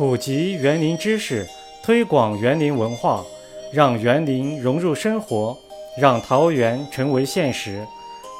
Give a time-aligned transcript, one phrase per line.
[0.00, 1.46] 普及园林知识，
[1.82, 3.22] 推广园林文化，
[3.70, 5.54] 让园林融入生活，
[5.98, 7.86] 让桃园成为现实。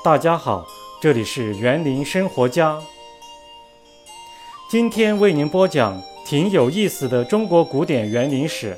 [0.03, 0.67] 大家好，
[1.03, 2.81] 这里是园林生活家。
[4.71, 8.75] 今天为您播讲挺有意思的中国古典园林史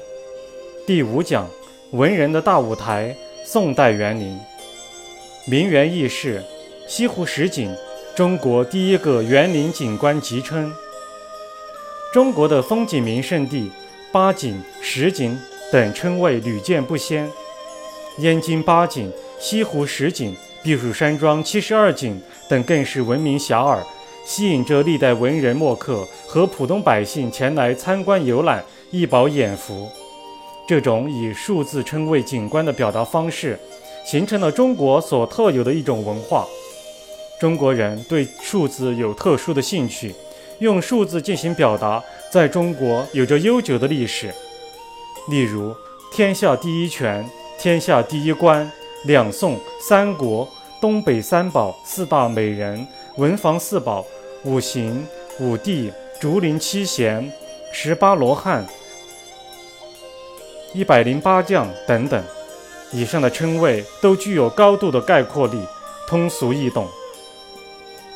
[0.85, 1.49] 第五讲：
[1.93, 3.15] 文人的大舞台——
[3.47, 4.37] 宋代园林。
[5.47, 6.43] 名园轶事，
[6.89, 7.73] 西湖十景，
[8.17, 10.75] 中国第一个园林景观集称。
[12.13, 13.71] 中国的风景名胜地，
[14.13, 15.41] 八景、十景
[15.73, 17.27] 等称谓屡见不鲜。
[18.19, 19.11] 燕京八景、
[19.41, 23.79] 西湖十景、避暑山庄七十二景等更是闻名遐迩，
[24.27, 29.89] 吸引着历代文人墨客和普通百姓前来参观游览，一饱眼福。
[30.69, 33.59] 这种以数字称谓景观的表达方式，
[34.05, 36.47] 形成了中国所特有的一种文化。
[37.41, 40.15] 中国人对数字有特殊的兴趣。
[40.63, 44.33] 用数字进行表达，在中国有着悠久的历史。
[45.29, 45.75] 例如，
[46.13, 48.71] 天下第一泉、天下第一关、
[49.05, 50.49] 两宋、三国、
[50.81, 54.07] 东北三宝、四大美人、文房四宝、
[54.45, 55.05] 五行、
[55.41, 57.33] 五帝、竹林七贤、
[57.73, 58.65] 十八罗汉、
[60.73, 62.23] 一百零八将等等。
[62.93, 65.59] 以上的称谓都具有高度的概括力，
[66.07, 66.87] 通俗易懂。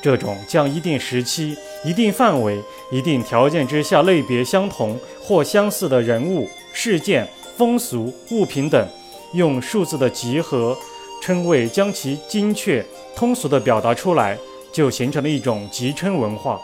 [0.06, 2.62] 这种将一定时期、一定范围、
[2.92, 8.88] 一定条件之下类别相同或相似的人物、事件、风俗、物品等，
[9.32, 10.78] 用数字的集合
[11.20, 12.86] 称谓将其精确、
[13.16, 14.38] 通俗地表达出来，
[14.70, 16.62] 就形成了一种集称文化。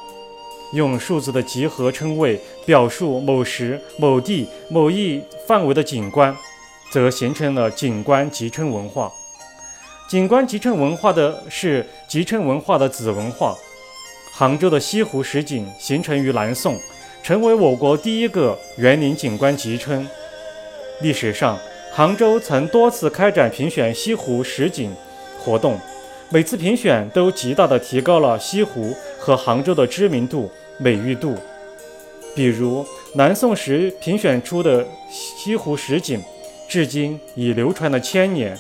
[0.73, 6.33] 用数字的集合称谓表述某时、某地、某一范围的景观，
[6.93, 9.11] 则形成了景观集称文化。
[10.09, 13.57] 景观集成文化的是集成文化的子文化。
[14.31, 16.79] 杭州的西湖十景形成于南宋，
[17.23, 20.07] 成为我国第一个园林景观集称。
[21.01, 21.59] 历史上，
[21.93, 24.95] 杭州曾多次开展评选西湖十景
[25.39, 25.79] 活动，
[26.31, 31.37] 每次评选都极大地提高了西湖和杭州的知名度、美誉度。
[32.35, 36.23] 比如，南宋时评选出的西湖十景，
[36.69, 38.59] 至今已流传了千年。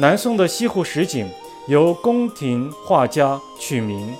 [0.00, 1.28] 南宋的西湖十景
[1.66, 4.14] 由宫廷画家取名，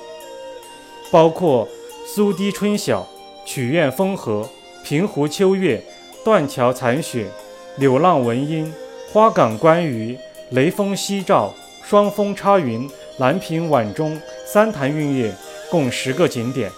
[1.08, 1.68] 包括
[2.04, 3.06] 苏堤春晓、
[3.46, 4.48] 曲院风荷、
[4.82, 5.80] 平湖秋月、
[6.24, 7.28] 断桥残雪、
[7.76, 8.74] 柳浪闻莺、
[9.12, 10.18] 花港观鱼、
[10.50, 15.32] 雷峰夕照、双峰插云、兰亭晚钟、三潭韵月，
[15.70, 16.68] 共十个景点。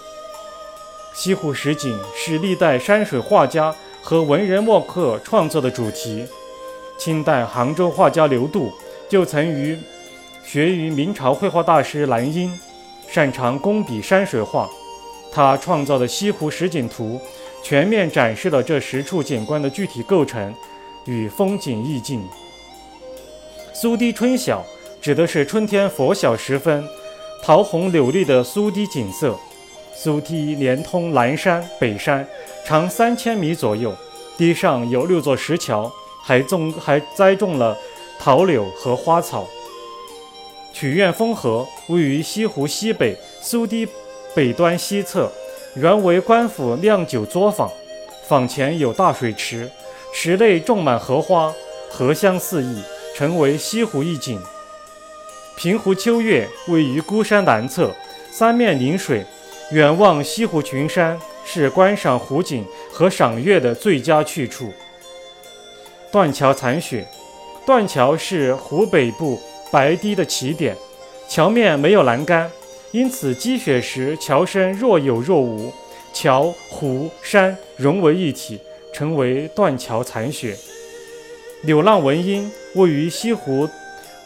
[1.15, 6.23] 西湖十景是历代山水画家和文人墨客创作的主题。
[6.99, 8.71] 清代杭州画家刘度。
[9.11, 9.77] 就曾于
[10.41, 12.57] 学于明朝绘画大师兰英，
[13.09, 14.69] 擅长工笔山水画。
[15.33, 17.19] 他创造的《西湖十景图》
[17.61, 20.55] 全面展示了这十处景观的具体构成
[21.03, 22.25] 与风景意境。
[23.73, 24.63] 苏堤春晓
[25.01, 26.81] 指的是春天拂晓时分，
[27.43, 29.37] 桃红柳绿的苏堤景色。
[29.93, 32.25] 苏堤连通南山北山，
[32.65, 33.93] 长三千米左右，
[34.37, 35.91] 堤上有六座石桥，
[36.23, 37.77] 还种还栽种了。
[38.23, 39.47] 桃柳和花草。
[40.71, 43.87] 曲院风荷位于西湖西北苏堤
[44.35, 45.27] 北端西侧，
[45.73, 47.67] 原为官府酿酒作坊，
[48.27, 49.67] 坊前有大水池，
[50.13, 51.51] 池内种满荷花，
[51.89, 52.83] 荷香四溢，
[53.15, 54.39] 成为西湖一景。
[55.57, 57.91] 平湖秋月位于孤山南侧，
[58.31, 59.25] 三面临水，
[59.71, 62.63] 远望西湖群山，是观赏湖景
[62.93, 64.71] 和赏月的最佳去处。
[66.11, 67.07] 断桥残雪。
[67.63, 69.39] 断桥是湖北部
[69.71, 70.75] 白堤的起点，
[71.29, 72.49] 桥面没有栏杆，
[72.91, 75.71] 因此积雪时桥身若有若无，
[76.11, 78.59] 桥、湖、山融为一体，
[78.91, 80.57] 成为断桥残雪。
[81.61, 83.69] 柳浪闻莺位于西湖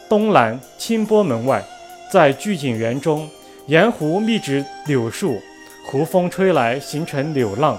[0.08, 1.62] 东南清波门外，
[2.10, 3.28] 在聚景园中，
[3.66, 5.38] 沿湖密植柳树，
[5.84, 7.78] 湖风吹来形成柳浪，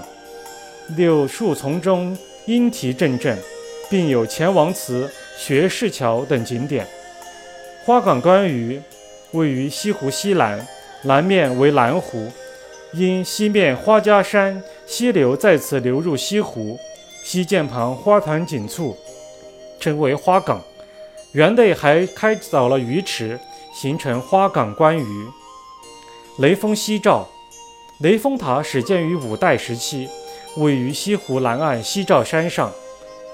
[0.96, 2.16] 柳树丛中
[2.46, 3.36] 莺啼阵阵，
[3.90, 5.10] 并有钱王祠。
[5.38, 6.84] 学士桥等景点，
[7.84, 8.82] 花港观鱼
[9.30, 10.66] 位于西湖西南，
[11.02, 12.26] 南面为南湖，
[12.92, 16.76] 因西面花家山溪流在此流入西湖，
[17.22, 18.96] 溪涧旁花团锦簇，
[19.78, 20.60] 称为花港。
[21.32, 23.38] 园内还开凿了鱼池，
[23.72, 25.26] 形成花港观鱼。
[26.38, 27.28] 雷峰夕照，
[28.00, 30.08] 雷峰塔始建于五代时期，
[30.56, 32.72] 位于西湖南岸夕照山上。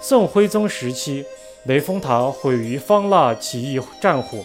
[0.03, 1.25] 宋徽宗时期。
[1.65, 4.45] 雷峰塔毁于方腊起义战火，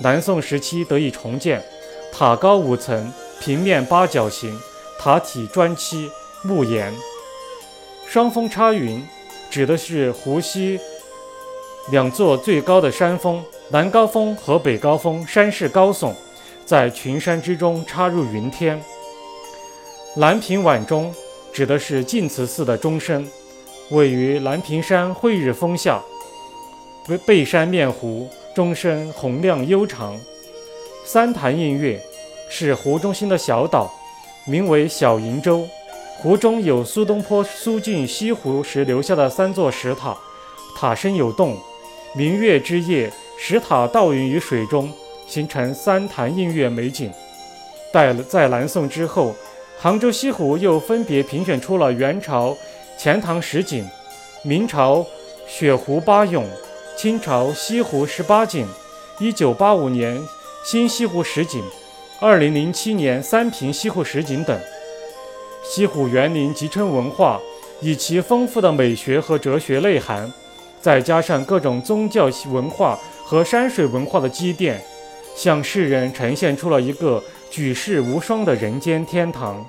[0.00, 1.62] 南宋时期得以重建。
[2.10, 4.58] 塔高五层，平面八角形，
[4.98, 6.10] 塔体砖砌，
[6.42, 6.92] 木岩。
[8.06, 9.06] 双峰插云，
[9.50, 10.80] 指的是湖西
[11.90, 16.14] 两座最高的山峰，南高峰和北高峰，山势高耸，
[16.64, 18.82] 在群山之中插入云天。
[20.16, 21.14] 兰屏晚钟，
[21.52, 23.28] 指的是净慈寺的钟声，
[23.90, 26.02] 位于兰屏山慧日峰下，
[27.08, 30.14] 背背山面湖，钟声洪亮悠长。
[31.06, 31.98] 三潭印月，
[32.50, 33.90] 是湖中心的小岛，
[34.44, 35.66] 名为小瀛洲。
[36.18, 40.14] 湖中有苏东坡苏峻西湖时留下的三座石塔，
[40.76, 41.56] 塔身有洞。
[42.14, 44.92] 明月之夜，石塔倒映于水中，
[45.26, 47.10] 形成三潭映月美景。
[47.90, 49.34] 在在南宋之后，
[49.78, 52.54] 杭州西湖又分别评选出了元朝
[52.98, 53.88] 钱塘十景、
[54.42, 55.06] 明朝
[55.46, 56.44] 雪湖八咏、
[56.98, 58.66] 清朝西湖十八景、
[59.20, 60.20] 一九八五年
[60.64, 61.62] 新西湖十景、
[62.18, 64.60] 二零零七年三平西湖十景等。
[65.62, 67.40] 西湖园林集成文化，
[67.80, 70.28] 以其丰富的美学和哲学内涵，
[70.80, 74.82] 再加上各种宗教文化和山水文化的积淀，
[75.36, 79.64] 向世人呈现出了一个举世无双的人间天堂。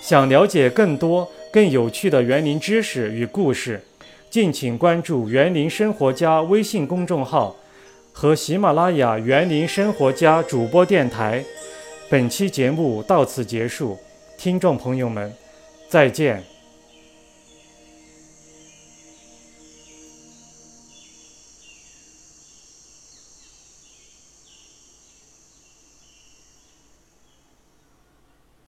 [0.00, 3.84] 想了解更多更有趣的园林知识与故事，
[4.30, 7.56] 敬请关注“园林生活家”微信公众号
[8.12, 11.44] 和喜马拉雅“园林生活家”主播电台。
[12.08, 13.98] 本期节目到此结束。
[14.38, 15.34] 听众朋友们，
[15.88, 16.49] 再见。